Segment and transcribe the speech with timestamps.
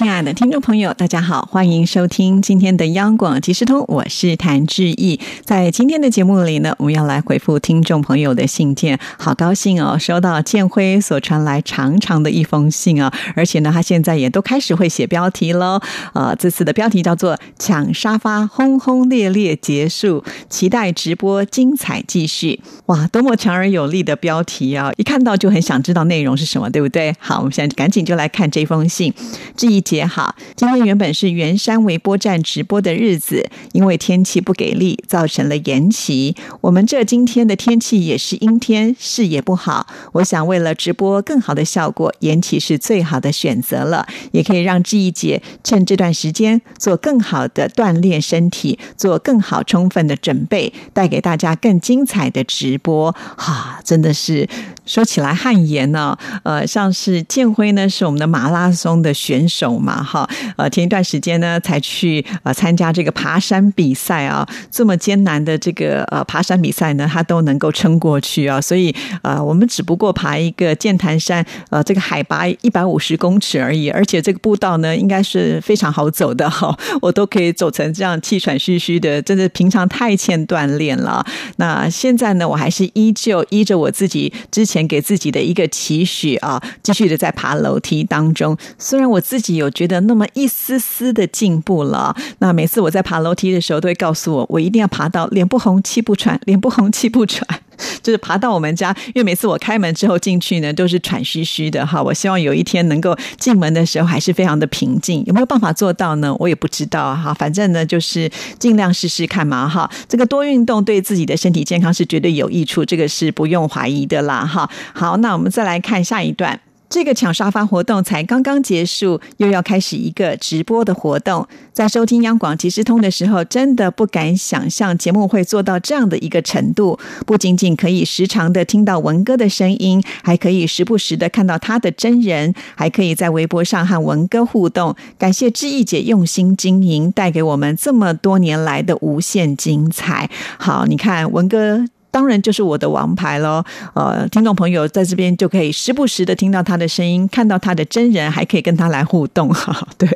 [0.00, 5.20] 亲爱的听众朋友，大家好，欢迎收听今天的央广即时通，我是谭志毅。
[5.44, 15.78] 在今天的节目里呢，我们要来回复听众朋友的信件，好高兴哦，收到建辉所传来长长的一封信啊，而且呢，他现在也都开始会写标题喽。
[16.14, 22.58] 呃，这次的标题叫做“抢沙发，轰轰烈烈结束，期待直播精彩继续”。
[22.86, 24.90] 哇，多么强而有力的标题啊！
[24.96, 27.14] 一看到就很想知道内容是什么，对不对？
[27.18, 29.12] 好，我们现在赶紧就来看这封信，
[29.54, 29.84] 志毅。
[29.90, 36.36] 姐好，今天原本是圆山微波站直播的日子，因为天气不给力，造成了延期。
[36.60, 39.88] 我们这今天的天气也是阴天，视野不好。
[40.12, 53.10] 我想为了直播更好的效果，延期是最好的选择了，也可以让志毅姐趁这段时间做更好的锻炼身体，做更好充分的准备，带给大家更精彩的直播。
[53.36, 54.48] 哈，真的是
[54.86, 56.16] 说起来汗颜呢。
[56.44, 59.79] 呃，像是建辉呢，是我们的马拉松的选手。
[59.80, 81.24] 嘛哈，呃，前一段时间呢，才去呃参加这个爬山比赛啊，这么艰难的这个呃爬山比赛呢，他都能够撑过去啊，所以呃，我们只不过爬一个剑潭山，呃，这个海拔一百五十公尺而已，而且这个步道呢，应该是非常好走的哈， 我都可以走成这样气喘吁吁的，真的平常太欠锻炼了。
[81.56, 89.69] 那现在呢，我还是依旧依着我自己之前给自己的一个期许啊，继续的在爬楼梯当中，虽然我自己有。
[89.70, 92.14] 觉得那么一丝丝的进步了。
[92.38, 97.46] 那每次我在爬楼梯的时候，都会告诉我，我一定要爬到脸不红气不喘，脸不红气不喘，
[98.02, 98.94] 就是爬到我们家。
[99.08, 102.02] 因为每次我开门之后进去呢，都是喘吁吁的哈。
[102.02, 105.24] 我希望有一天能够进门的时候还是非常的平静。
[105.26, 106.34] 有没有办法做到呢？
[106.38, 107.32] 我也不知道哈。
[107.34, 109.90] 反正呢，就是尽量试试看嘛哈。
[110.08, 114.68] 这个多运动对自己的身体健康是绝对有益处，这个是不用怀疑的啦哈。
[114.94, 116.60] 好，那我们再来看下一段。
[116.90, 121.46] 这个抢沙发活动才刚刚结束，又要开始一个直播的活动。
[121.72, 126.98] 在收听央广即时通的时候，真的不敢想象节目会做到这样的一个程度。
[127.24, 134.96] 不仅仅可以时常的听到文哥的声音，还可以时不时的看到他的真人，还可以在微博上和文哥互动。
[135.16, 140.28] 感谢志毅姐用心经营，带给我们这么多年来的无限精彩。
[140.58, 141.84] 好，你看文哥。
[142.10, 143.62] 当然就是我的王牌喽！
[143.94, 149.86] 呃，听众朋友在这边就可以时不时的听到他的声音，看到他的真人，还可以跟他来互动哈。
[149.96, 150.08] 对，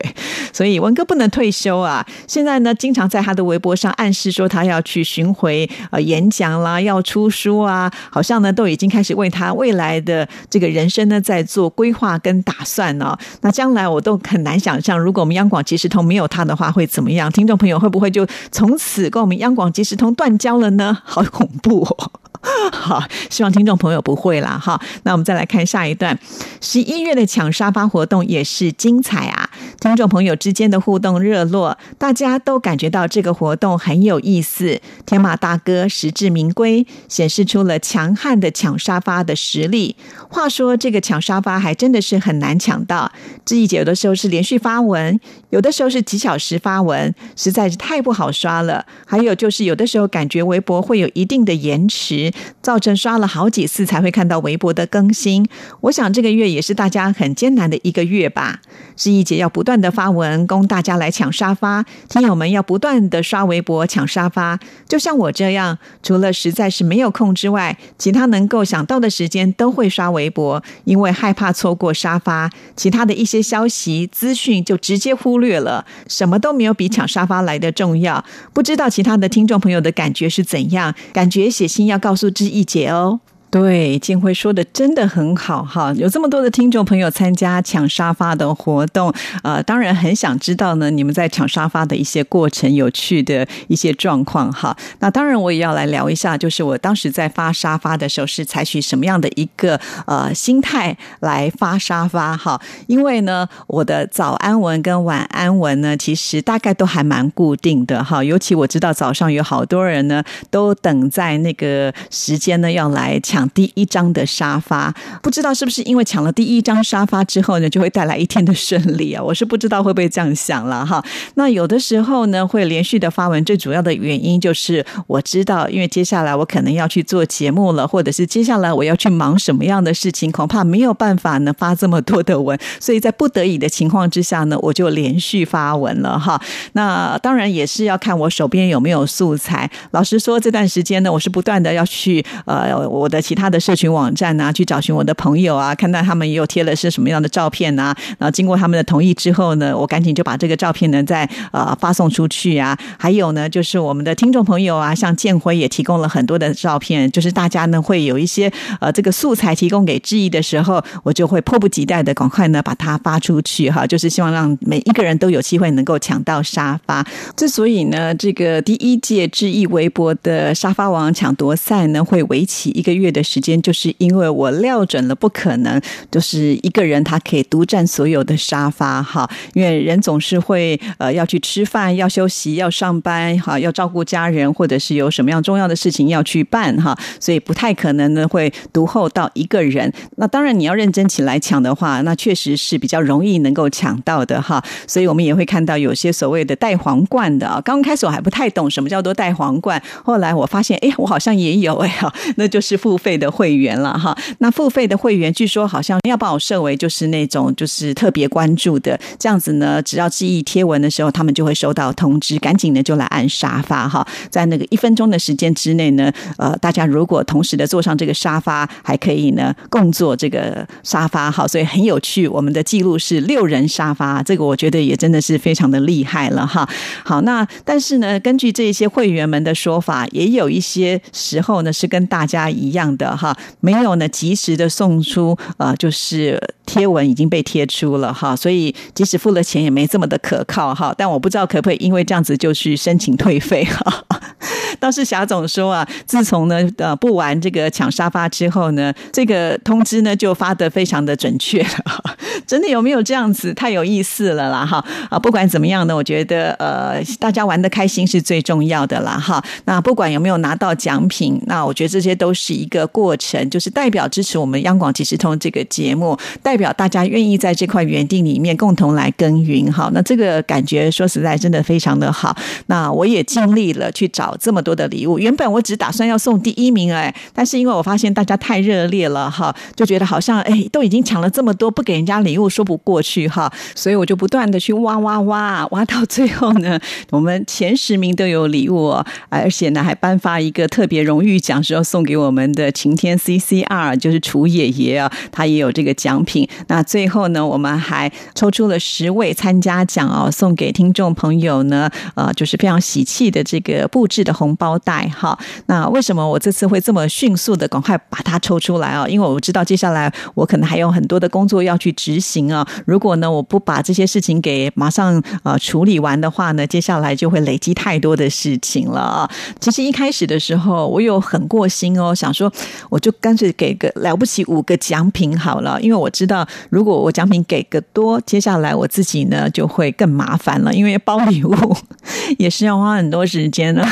[0.53, 2.05] 所以文哥不能退休啊！
[2.27, 13.17] 现在呢，经常在他的微博上暗示说他要去巡回呃演讲啦，要出书啊，好像呢都已经开始为他未来的这个人生呢在做规划跟打算呢。
[13.43, 17.31] 那将来我都很难想象，如果我们央广即时通没有他的话会怎么样？
[17.31, 20.99] 听众朋友会不会就从此跟我们央广即时通断交了呢？
[21.05, 21.84] 好恐怖！
[21.85, 22.24] 我。
[22.73, 24.59] 好，希望听众朋友不会啦。
[24.63, 24.81] 哈。
[25.05, 26.19] 那我们再来看下一段，
[26.61, 29.49] 十一月的抢沙发活动也是精彩啊！
[29.81, 34.81] 听众朋友之间的互动热络，大家都感觉到这个活动很有意思。
[35.07, 39.97] 天马大哥实至名归，显示出了强悍的抢沙发的实力。
[40.29, 43.11] 话说这个抢沙发还真的是很难抢到，
[43.45, 45.19] 志毅姐有的时候是连续发文，
[45.51, 48.85] 有的时候是几小时发文，实在是太不好刷了。
[49.07, 55.47] 还有就是有的时候感觉微博会有一定的延迟，造成刷了好几次才会看到微博的更新。
[55.83, 58.61] 我想这个月也是大家很艰难的一个月吧。
[58.97, 64.59] 志毅姐要不断的发文供大家来抢沙发，听友们要不断的刷微博抢沙发。
[64.89, 78.25] 就像我这样，除了实在是没有空之外，其他能够想到的时间都会刷微博，因为害怕错过沙发，其他的一些消息资讯就直接忽略了，什么都没有比抢沙发来的重要。
[78.53, 80.95] 不知道其他的听众朋友的感觉是怎样？
[81.13, 83.21] 感觉写信要告诉志毅姐哦。
[83.55, 89.15] 对，建辉说的真的很好哈，有这么多的听众朋友参加抢沙发的活动，
[89.45, 94.77] 呃，当然很想知道呢，你们在抢沙发的一些过程、有趣的一些状况哈。
[94.99, 102.61] 那当然我也要来聊一下，就是我当时在发沙发的时候是采取什么样的一个呃心态来发沙发哈？
[102.89, 108.25] 因为呢，我的早安文跟晚安文呢，其实大概都还蛮固定的哈。
[108.25, 113.44] 尤其我知道早上有好多人呢，都等在那个时间呢要来抢。
[113.45, 114.93] 抢第一张的沙发。
[115.23, 119.23] 不知道是不是因为抢了第一张沙发之后呢，就会带来一天的顺利啊？
[119.23, 121.05] 我是不知道会不会这样想了哈。
[121.35, 136.41] 那有的时候呢，会连续的发文，最主要的原因就是我知道，因为接下来我可能要去做节目了，或者是接下来我要去忙什么样的事情，恐怕没有办法呢发这么多的文， 所以在不得已的情况之下呢，我就连续发文了哈。
[136.73, 139.71] 那当然也是要看我手边有没有素材。
[139.91, 152.79] 老实说，这段时间呢，我是不断的要去呃我的其他的社群网站啊，去找寻我的朋友啊，看到他们也有贴了是什么样的照片啊，然后经过他们的同意之后呢，我赶紧就把这个照片呢再呃发送出去啊。
[152.99, 158.51] 还有呢，就是我们的听众朋友啊，像建辉也提供了很多的照片，就是大家呢会有一些
[158.81, 167.05] 呃这个素材提供给志毅的时候，我就会迫不及待的赶快呢把它发出去哈，就是希望让每一个人都有机会能够抢到沙发。
[167.37, 175.81] 之所以呢，这个第一届志毅微博的沙发王抢夺赛呢会为期一个月的时间，就是因为我料准了不可能
[176.11, 189.91] 就是一个人他可以独占所有的沙发哈，因为人总是会呃要去吃饭、要休息、要上班哈，要照顾家人，或者是有什么样重要的事情要去办哈，所以不太可能呢会独后到一个人。
[190.17, 194.63] 那当然你要认真起来抢的话，那确实是比较容易能够抢到的哈。
[194.87, 201.99] 所以我们也会看到有些所谓的带皇冠的啊，刚开始我还不太懂什么叫做带皇冠，后来我发现哎，我好像也有哎，
[202.37, 204.17] 那就是付费的会员了哈。
[204.39, 214.07] 那付费的会员据说好像要把我设为就是那种就是特别关注的，这样子呢，只要记忆贴文的时候，他们就会收到通知，赶紧的就来按沙发哈。
[214.31, 222.27] 在那个一分钟的时间之内呢，呃，大家如果同时的坐上这个沙发，还可以呢共坐这个沙发哈，所以很有趣。
[222.27, 226.67] 我们的记录是六人沙发，这个我觉得也真的是非常的厉害了哈。
[227.05, 240.95] 好，那但是呢，根据这些会员们的说法，也有一些时候呢是跟大家一样的哈，没有呢及时的送出呃，就是贴文已经被贴出了哈，所以即使付了钱也没这么的可靠哈。
[240.97, 244.05] 但我不知道可不可以因为这样子就去申请退费哈。
[244.81, 251.69] 倒是霞总说啊，自从呢呃不玩这个抢沙发之后呢，这个通知呢就发的非常的准确了。
[252.47, 253.55] 真的有没有这样子？
[253.55, 255.19] 太有意思了啦哈啊！
[255.19, 259.43] 不管怎么样呢，我觉得呃大家玩的开心是最重要的啦哈。
[259.65, 269.91] 那不管有没有拿到奖品，那我觉得这些都是一个过程，就是代表支持我们央广即时通这个节目，代表大家愿意在这块园地里面共同来耕耘哈。
[269.93, 272.37] 那这个感觉说实在真的非常的好。
[272.67, 286.79] 那我也尽力了去找这么多的礼物，原本我只打算要送第一名哎，但是因为我发现大家太热烈了哈，就觉得好像哎都已经抢了这么多，不给人家礼物说不过去哈，所以我就不断的去挖挖挖，挖到最后呢，
[287.11, 288.95] 我们前十名都有礼物，
[289.29, 296.47] 而且呢还颁发一个特别荣誉奖，是要送给我们的晴天 CCR，就是楚爷爷啊，他也有这个奖品。
[296.67, 305.39] 那最后呢，我们还抽出了十位参加奖哦，送给听众朋友呢，呃，就是非常喜气的这个布置的红包袋哈。
[305.67, 309.07] 那为什么我这次会这么迅速的赶快把它抽出来啊？
[309.09, 312.67] 因为我知道接下来我可能还有很多的工作要去执行啊。
[312.85, 319.31] 如果呢我不把这些事情给马上呃处理完的话呢，接下来就会累积太多的事情了啊。
[319.61, 322.53] 其实一开始的时候我有很过心哦，想说
[322.89, 331.55] 我就干脆给个了不起五个奖品好了，因为我知道如果我奖品给个多，接下来我自己呢就会更麻烦了，因为包礼物
[332.39, 333.87] 也是要花很多时间的。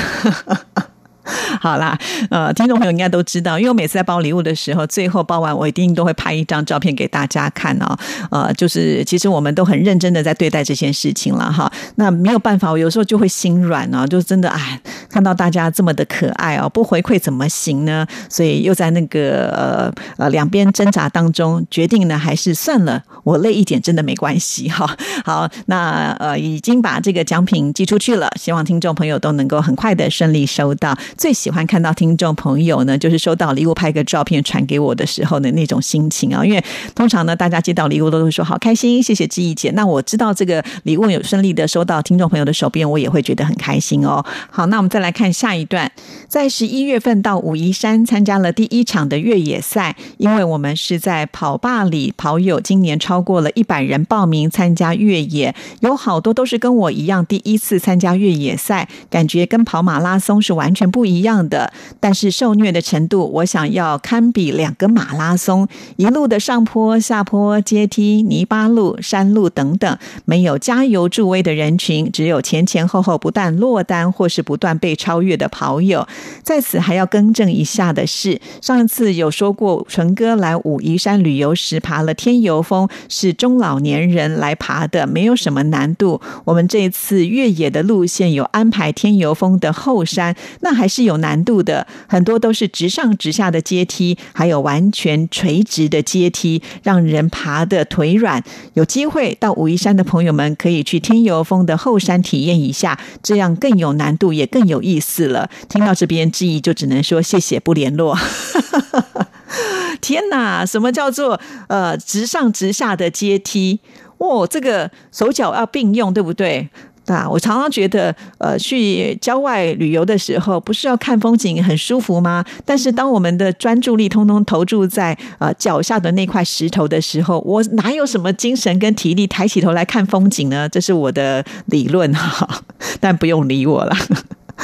[1.61, 1.97] 好啦，
[2.31, 7.97] 呃，听众朋友应该都知道，因为我每次在包礼物的时候，最后包完我一定都会拍一张照片给大家看哦。
[8.31, 11.71] 呃，就是其实我们都很认真的在对待这件事情了哈。
[11.95, 18.05] 那没有办法，我有时候就会心软啊，就真的哎，看到大家这么的可爱哦，不回馈怎么行呢？
[18.29, 24.97] 所以又在那个呃呃两边挣扎当中，决定呢还是算了，我累一点真的没关系哈。
[25.25, 30.97] 好，那呃已经把这个奖品寄出去了，希望听众朋友都能够很快的顺利收到。
[31.17, 36.45] 最喜欢看到听众朋友呢，就是收到礼物拍个照片传给我的时候的那种心情啊。
[36.45, 36.65] 因为
[36.95, 39.71] 通常呢，大家接到礼物都会说好开心，谢谢志毅姐。
[39.73, 44.25] 那我知道这个礼物有顺利的收到听众朋友的手边，我也会觉得很开心哦。
[44.51, 45.91] 好，那我们再来看下一段，
[46.29, 61.02] 在十一月份到武夷山参加了第一场的越野赛，因为我们是在跑霸里跑友，今年超过了一百人报名参加越野，有好多都是跟我一样第一次参加越野赛，感觉跟跑马拉松是完全不。
[61.03, 65.67] 不一样的，但是受虐的程度，我想要堪比两个马拉松，
[65.97, 76.07] 一路的上坡、下坡、阶梯、泥巴路、山路等等，没有加油助威的人群，只有前前后后不断落单或是不断被超越的跑友。
[76.45, 86.21] 在此还要更正一下的是，上一次有说过，纯哥来武夷山旅游时爬了天游峰，是中老年人来爬的，没有什么难度。
[86.45, 98.45] 我们这次越野的路线有安排天游峰的后山，那还是有难度的，很多都是直上直下的阶梯，还有完全垂直的阶梯，让人爬的腿软。
[98.75, 105.49] 有机会到武夷山的朋友们可以去天游峰的后山体验一下，这样更有难度，也更有意思了。
[105.71, 108.19] 听到这边，志毅就只能说谢谢，不联络。
[110.03, 113.81] 天哪，什么叫做呃直上直下的阶梯？
[114.19, 116.69] 哦，这个手脚要并用，对不对？
[117.07, 122.45] 啊，我常常觉得，呃，去郊外旅游的时候，不是要看风景很舒服吗？
[122.65, 130.69] 但是当我们的专注力通通投注在呃脚下的那块石头的时候，我哪有什么精神跟体力抬起头来看风景呢？
[130.69, 132.63] 这是我的理论哈，
[133.01, 133.97] 但不用理我了。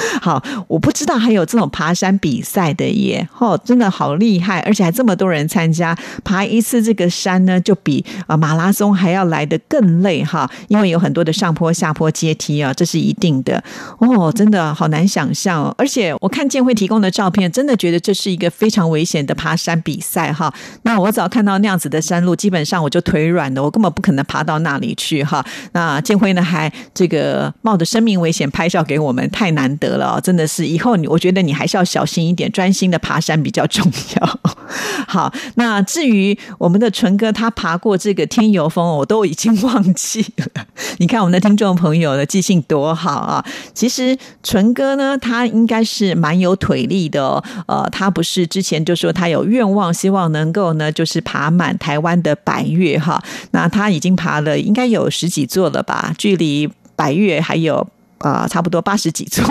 [0.23, 5.97] 好，我不知道还有这种爬山比赛的耶，哦，真的好厉害，而且还这么多人参加。
[6.25, 13.63] 爬一次这个山呢，就比啊马拉松还要来的更累哈，因为有很多的上坡、下坡、阶梯啊，这是一定的。
[13.99, 20.53] 哦，真的好难想象哦，而且我看建会提供的照片，真的觉得这是一个非常危险的爬山比赛哈。
[20.83, 25.45] 那我只要看到那样子的山路，基本上我就腿软的，我根本不可能爬到那里去哈。
[25.73, 29.88] 那建辉呢，还这个冒着生命危险拍照给我们，太难得。
[29.89, 34.41] 得了，真的是以后你，我觉得你还是要小心一点，专心的爬山比较重要。
[35.09, 40.65] 好，那至于我们的纯哥，他爬过这个天游峰，我都已经忘记了。
[40.99, 43.45] 你看我们的听众朋友的记性多好啊！
[43.73, 47.43] 其实纯哥呢，他应该是蛮有腿力的。
[47.67, 53.23] 呃，他不是之前就说他有愿望，希望能够呢，就是爬满台湾的百越哈。
[53.53, 56.15] 那他已经爬了，应该有十几座了吧？
[56.19, 57.89] 距离百越还有。
[58.19, 59.45] 啊，差不多八十几座，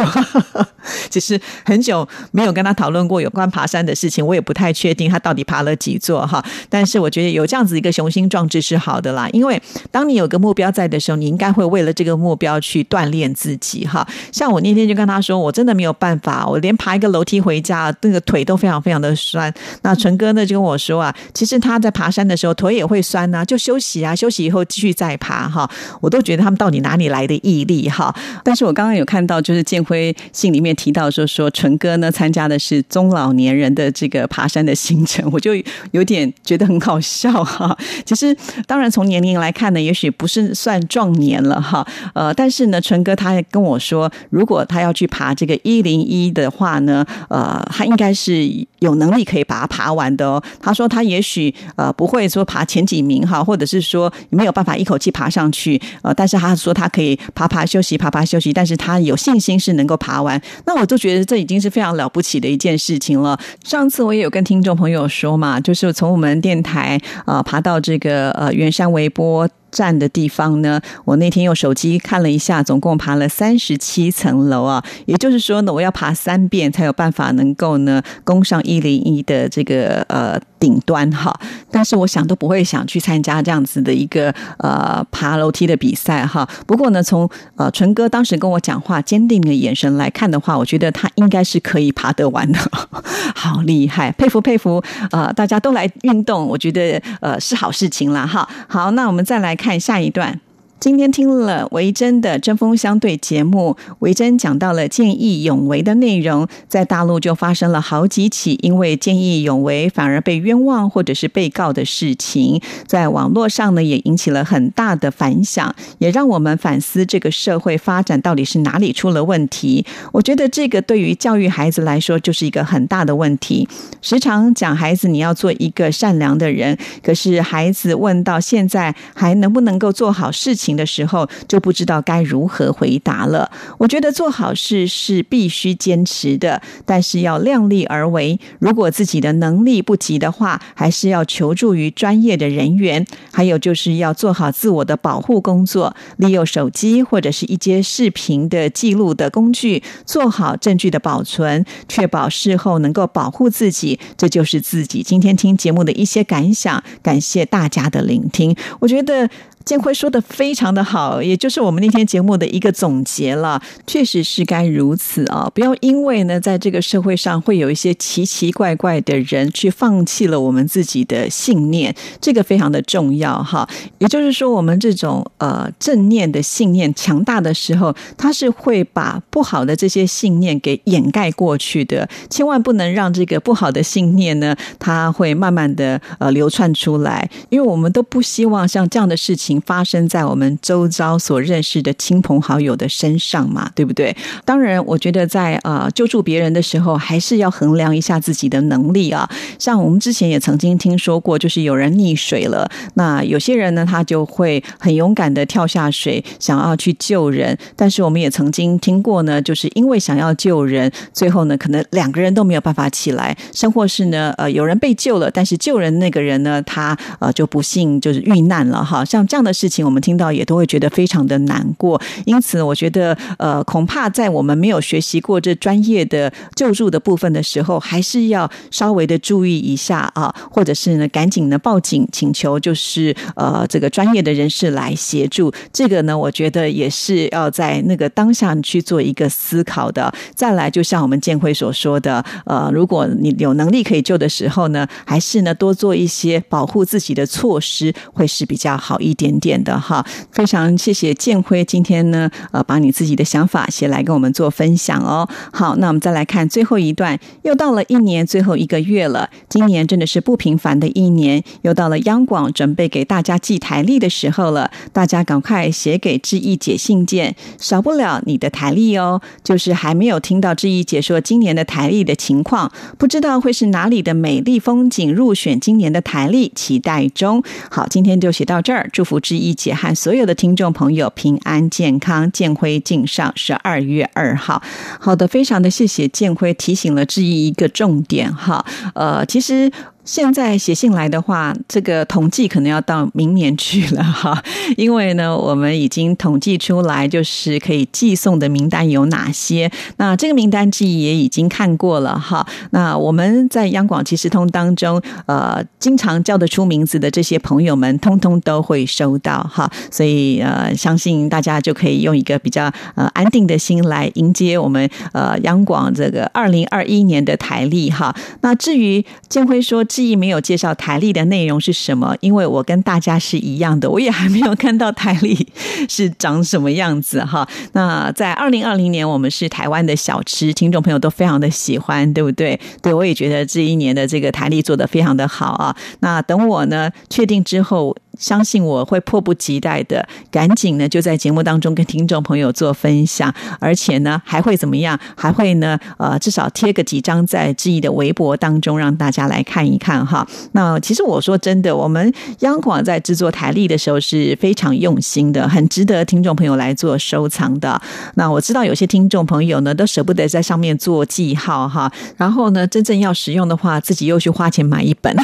[1.09, 6.43] 其实很久没有跟他讨论过有关爬山的事情，我也不太确定他到底爬了几座哈。
[6.69, 14.05] 但是我觉得有这样子一个雄心壮志是好的啦，因为当你有个目标在的时候，你应该会为了这个目标去锻炼自己哈。
[14.31, 19.53] 像我那天就跟他说，我真的没有办法，我连爬一个楼梯回家，那个腿都非常非常的酸。
[19.83, 25.69] 那纯哥呢就跟我说啊，其实他在爬山的时候腿也会酸呐，就休息啊，休息以后继续再爬哈。
[26.01, 28.13] 我都觉得他们到底哪里来的毅力哈？
[28.43, 35.51] 但是我刚刚有看到，就是建辉信里面提到说，说纯哥呢参加的是中老年人的这个爬山的行程，我就
[35.91, 37.77] 有点觉得很好笑哈。
[38.03, 38.35] 其实
[38.65, 41.87] 当然从年龄来看呢，也许不是算壮年了哈。
[42.15, 48.49] 呃，但是呢，纯哥他还跟我说，如果他要去爬这个一零一的话呢，呃，他应该是
[48.79, 50.41] 有能力可以把它爬完的哦。
[50.59, 58.46] 他说他也许呃不会说爬前几名哈，或者是说没有办法一口气爬上去，呃，但是他说他可以爬爬休息，爬爬休息。
[58.51, 63.39] 但是他有信心是能够爬完，那我就觉得这已经是非常了不起的一件事情了。
[63.63, 69.47] 上次我也有跟听众朋友说嘛，就是从我们电台啊爬到这个呃圆山微波。
[69.69, 70.81] 站的地方呢？
[71.03, 74.83] 我那天用手机看了一下，总共爬了三十七层楼啊！
[75.05, 81.37] 也就是说呢，我要爬三遍才有办法能够呢攻上一零一的这个呃顶端哈。
[81.69, 86.47] 但是我想都不会想去参加这样子的一个呃爬楼梯的比赛哈。
[86.65, 92.59] 不过呢，从呃纯哥当时跟我讲话坚定的眼神来看的话，我觉得他应该是可以爬得完的，
[93.35, 94.81] 好厉害，佩服佩服！
[95.11, 98.47] 呃，大家都来运动，我觉得呃是好事情啦哈。
[98.69, 99.57] 好，那我们再来。
[99.57, 100.39] 看下一段。
[100.79, 119.83] 今天听了维珍的针锋相对节目，维珍讲到了见义勇为的内容，在大陆就发生了好几起因为见义勇为反而被冤枉或者是被告的事情，在网络上呢也引起了很大的反响，也让我们反思这个社会发展到底是哪里出了问题。
[120.11, 123.67] 我觉得这个对于教育孩子来说就是一个很大的问题。
[124.03, 130.66] 时常讲孩子你要做一个善良的人，可是孩子问到现在还能不能够做好事情？
[130.75, 133.49] 的时候就不知道该如何回答了。
[133.77, 138.39] 我觉得做好事是必须坚持的，但是要量力而为。
[138.59, 143.05] 如果自己的能力不及的话，还是要求助于专业的人员。
[143.31, 153.99] 还有就是要做好自我的保护工作，利用手机或者是一些视频的记录的工具，做好证据的保存，确保事后能够保护自己。
[154.17, 156.83] 这就是自己今天听节目的一些感想。
[157.03, 158.55] 感谢大家的聆听。
[158.79, 159.29] 我觉得。
[159.67, 163.61] 建辉说的非常的好，也就是我们那天节目的一个总结了。
[163.85, 165.49] 确实是该如此啊！
[165.53, 173.67] 不要因为呢，在这个社会上会有一些奇奇怪怪的人去放弃了我们自己的信念，这个非常的重要哈。
[173.99, 182.07] 也就是说，我们这种呃正念的信念强大的时候，它是会把不好的这些信念给掩盖过去的。
[182.29, 194.15] 千万不能让这个不好的信念呢，它会慢慢的呃流窜出来，因为我们都不希望像这样的事情发生在我们周遭所认识的亲朋好友的身上嘛，对不对？
[194.45, 199.29] 当然，我觉得在呃救助别人的时候，还是要衡量一下自己的能力啊。
[199.57, 207.57] 像我们之前也曾经听说过，就是有人溺水了，那有些人呢，他就会很勇敢的跳下水，想要去救人。
[207.75, 219.03] 但是我们也曾经听过呢，就是因为想要救人，最后呢，可能两个人都没有办法起来，甚或是呢，呃，有人被救了，但是救人那个人呢，他呃就不幸就是遇难了哈。
[219.03, 221.99] 像这样的事情，我们听到也都会觉得非常的难过。
[222.25, 235.51] 因此，我觉得呃，恐怕在我们没有学习过这专业的救助的部分的时候，还是要稍微的注意一下啊，或者是呢，赶紧呢报警请求，就是呃这个专业的人士来协助。
[235.73, 240.13] 这个呢，我觉得也是要在那个当下去做一个思考的。
[240.35, 250.05] 再来，就像我们建辉所说的，呃，如果你有能力可以救的时候呢，还是呢多做一些保护自己的措施，会是比较好一点点的哈。
[250.31, 255.27] 非常谢谢建辉今天呢，呃，把你自己的想法写来跟我们做分享哦。
[255.51, 259.29] 好，那我们再来看最后一段，又到了一年最后一个月了。
[259.49, 264.69] 今年真的是不平凡的一年，又到了央广准备给大家寄台历的时候了。
[264.93, 269.19] 大家赶快写给志毅姐信件，少不了你的台历哦。
[269.43, 277.41] 就是还没有听到志毅姐说今年的台历的情况，不知道会是哪里的美丽风景入选今年的台历，期待中。
[277.71, 284.61] 好，今天就写到这儿，祝福志毅姐和所有有的听众朋友平安健康，建辉敬上十二月二号。
[284.99, 288.65] 好的，非常的谢谢建辉提醒了志毅一个重点哈。
[288.93, 289.71] 呃，其实。
[290.07, 294.41] 现在写信来的话，这个统计可能要到明年去了哈，
[294.77, 299.69] 因为呢，我们已经统计出来，就是可以寄送的名单有哪些。
[299.97, 302.47] 那这个名单记忆也已经看过了哈。
[302.71, 309.69] 那我们在央广即时通当中，呃，经常叫得出名字的这些朋友们，通通都会收到哈。
[309.91, 318.15] 所以呃，相信大家就可以用一个比较呃安定的心来迎接我们呃央广这个二零二一年的台历哈。
[318.39, 319.83] 那至于建辉说。
[319.97, 325.47] 示意没有介绍台历的内容是什么，因为我跟大家是一样的，我也还没有看到台历
[325.89, 327.47] 是长什么样子哈。
[327.71, 332.59] 那在二零二零年，我们是台湾的小吃，听众朋友都非常的喜欢，对不对？
[332.83, 335.75] 对我也觉得这一年的这个台历做的非常的好啊。
[336.01, 337.97] 那等我呢确定之后。
[338.17, 344.99] 相信我会迫不及待的，赶紧呢就在节目当中跟听众朋友做分享，而且呢还会怎么样？
[345.15, 350.27] 还会呢呃至少贴个几张在志毅的微博当中，让大家来看一看哈。
[350.53, 357.79] 那其实我说真的，我们央广在制作台历的时候是非常用心的，很值得听众朋友来做收藏的。
[358.15, 365.15] 那我知道有些听众朋友呢都舍不得在上面做记号哈，然后呢真正要使用的话，自己又去花钱买一本。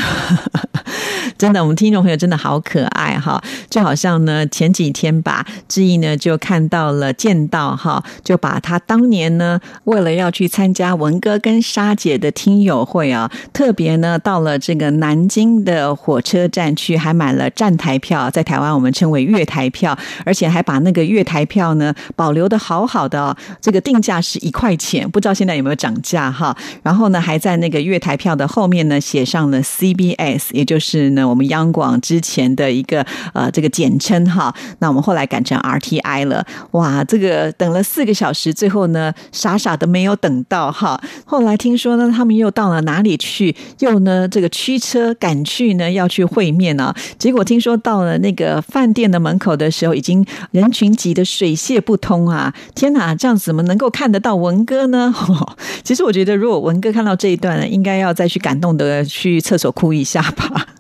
[1.38, 3.42] 真的，我们听众朋友真的好可爱哈！
[3.70, 26.56] 就好像呢，前几天吧，志毅呢就看到了见到哈，就把他当年呢为了要去参加文哥跟沙姐的听友会啊，特别呢到了这个南京的火车站去，还买了站台票，在台湾我们称为月台票，而且还把那个月台票呢保留的好好的哦，这个定价是一块钱，不知道现在有没有涨价哈。
[26.84, 31.23] 然后呢，还在那个月台票的后面呢写上了 CBS，也就是呢。
[31.28, 36.46] 我们央广之前的一个呃这个简称哈，那我们后来改成 RTI 了。
[36.72, 41.02] 哇，这个等了四个小时，最后呢傻傻的没有等到哈。
[41.26, 43.56] 后来听说呢，他们又到了哪里去？
[43.80, 46.94] 又呢这个驱车赶去呢要去会面呢？
[47.18, 52.54] 结果听说到了那个饭店的门口的时候，已经人群挤得水泄不通啊！
[52.76, 55.14] 天哪，这样怎么能够看得到文哥呢？
[55.84, 60.73] 其实我觉得，如果文哥看到这一段呢，应该要再去感动的去厕所哭一下吧。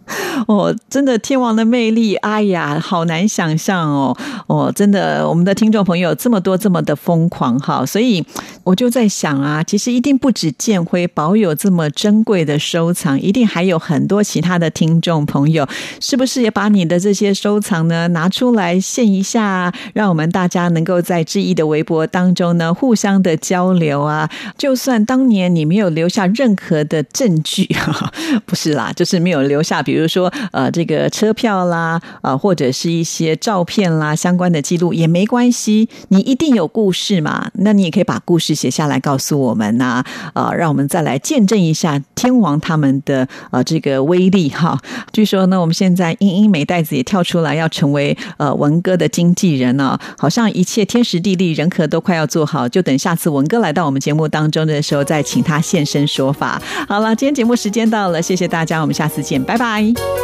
[0.47, 4.17] 哦，真的天王的魅力，哎呀，好难想象哦！
[4.47, 8.23] 哦，真的，我们的听众朋友这么多，这么的疯狂哈，所以
[8.63, 15.67] 我就在想啊，其实一定不止建辉保有这么珍贵的收藏，一定还有很多其他的听众朋友，
[16.01, 24.29] 是不是也把你的这些收藏呢拿出来献一下，让我们大家能够在志毅的微博当中呢互相的交流啊？
[24.57, 27.69] 就算当年你没有留下任何的证据，
[28.45, 30.32] 不是啦，就是没有留下，比如说。
[30.51, 44.79] 呃这个车票啦，啊或者是一些照片啦相关的记录也没关系，你一定有故事嘛，那你也可以把故事写下来告诉我们呐，啊让我们再来见证一下天王他们的呃这个威力哈。
[45.11, 56.61] 据说呢，我们现在英英美袋子也跳出来要成为呃文哥的经纪人呢，好像一切天时地利人和都快要做好，就等下次文哥来到我们节目当中的时候再请他现身说法。
[56.87, 60.22] 好了，今天节目时间到了，谢谢大家，我们下次见，拜拜。